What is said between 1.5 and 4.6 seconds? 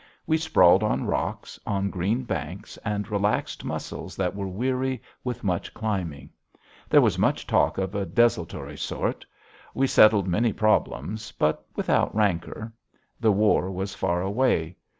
on green banks, and relaxed muscles that were